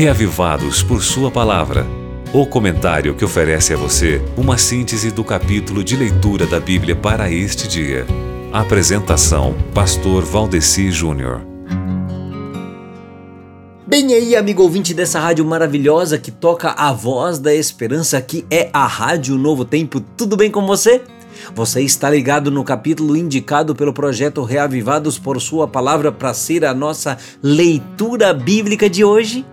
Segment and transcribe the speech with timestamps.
[0.00, 1.86] Reavivados por Sua Palavra.
[2.32, 7.30] O comentário que oferece a você uma síntese do capítulo de leitura da Bíblia para
[7.30, 8.06] este dia.
[8.50, 11.42] Apresentação: Pastor Valdeci Júnior.
[13.86, 18.70] Bem aí, amigo ouvinte dessa rádio maravilhosa que toca a voz da esperança, que é
[18.72, 20.00] a Rádio Novo Tempo.
[20.00, 21.02] Tudo bem com você?
[21.54, 26.72] Você está ligado no capítulo indicado pelo projeto Reavivados por Sua Palavra para ser a
[26.72, 29.44] nossa leitura bíblica de hoje?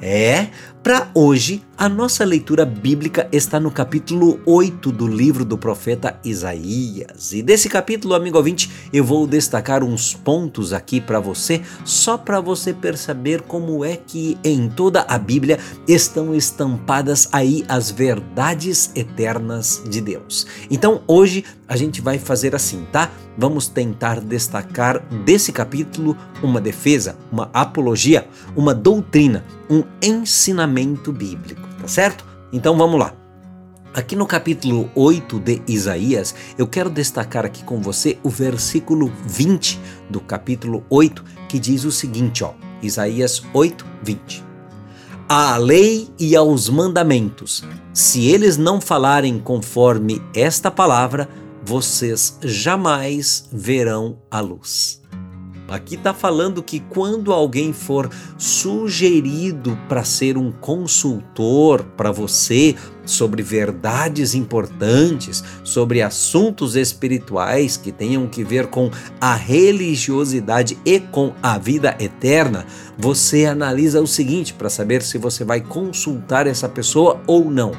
[0.00, 0.48] É,
[0.86, 7.32] para hoje, a nossa leitura bíblica está no capítulo 8 do livro do profeta Isaías.
[7.32, 12.40] E desse capítulo, amigo ouvinte, eu vou destacar uns pontos aqui para você, só para
[12.40, 19.82] você perceber como é que em toda a Bíblia estão estampadas aí as verdades eternas
[19.90, 20.46] de Deus.
[20.70, 23.10] Então, hoje a gente vai fazer assim, tá?
[23.36, 30.75] Vamos tentar destacar desse capítulo uma defesa, uma apologia, uma doutrina, um ensinamento
[31.12, 32.24] bíblico tá certo?
[32.52, 33.14] Então vamos lá.
[33.94, 39.80] Aqui no capítulo 8 de Isaías, eu quero destacar aqui com você o versículo 20
[40.10, 42.52] do capítulo 8, que diz o seguinte, ó,
[42.82, 44.44] Isaías 8, 20.
[45.28, 51.28] À lei e aos mandamentos, se eles não falarem conforme esta palavra,
[51.64, 55.00] vocês jamais verão a luz.
[55.68, 63.42] Aqui está falando que quando alguém for sugerido para ser um consultor para você sobre
[63.42, 71.58] verdades importantes, sobre assuntos espirituais que tenham que ver com a religiosidade e com a
[71.58, 72.64] vida eterna,
[72.96, 77.72] você analisa o seguinte para saber se você vai consultar essa pessoa ou não.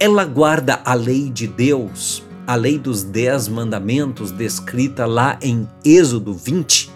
[0.00, 6.32] Ela guarda a lei de Deus a lei dos dez mandamentos descrita lá em Êxodo
[6.32, 6.90] 20,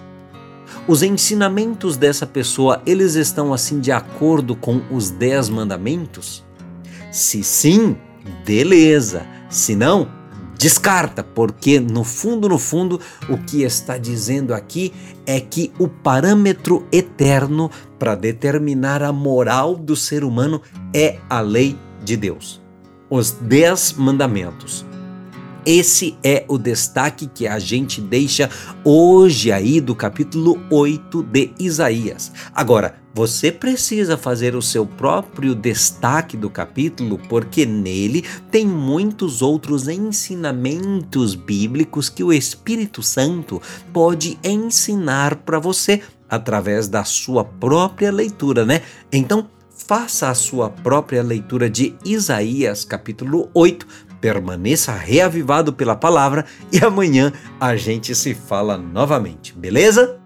[0.89, 6.43] os ensinamentos dessa pessoa, eles estão assim de acordo com os dez mandamentos?
[7.13, 7.95] Se sim,
[8.47, 9.27] beleza.
[9.51, 10.09] Se não,
[10.59, 14.91] descarta, porque no fundo, no fundo, o que está dizendo aqui
[15.27, 20.63] é que o parâmetro eterno para determinar a moral do ser humano
[20.95, 22.59] é a lei de Deus.
[23.11, 24.87] Os dez mandamentos.
[25.65, 28.51] Esse é o destaque que a gente deixa
[28.85, 32.33] hoje aí do capítulo 8 de Isaías.
[32.53, 39.87] Agora, você precisa fazer o seu próprio destaque do capítulo, porque nele tem muitos outros
[39.87, 43.63] ensinamentos bíblicos que o Espírito Santo
[43.93, 48.83] pode ensinar para você através da sua própria leitura, né?
[49.13, 49.49] Então,
[49.87, 53.87] faça a sua própria leitura de Isaías capítulo 8
[54.23, 60.19] permaneça reavivado pela palavra e amanhã a gente se fala novamente, beleza?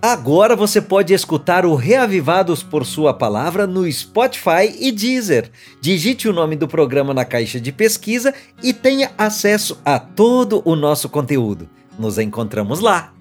[0.00, 5.50] Agora você pode escutar o Reavivados por Sua Palavra no Spotify e Deezer.
[5.80, 8.32] Digite o nome do programa na caixa de pesquisa
[8.62, 11.68] e tenha acesso a todo o nosso conteúdo.
[11.98, 13.12] Nos encontramos lá.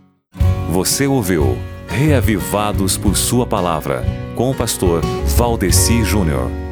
[0.69, 1.57] Você ouviu
[1.87, 5.01] Reavivados por Sua Palavra com o pastor
[5.35, 6.66] Valdeci Júnior.